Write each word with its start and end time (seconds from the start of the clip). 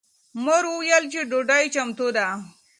مور 0.43 0.63
وویل 0.71 1.03
چې 1.13 1.19
ډوډۍ 1.29 1.65
چمتو 1.75 2.07
ده. 2.15 2.27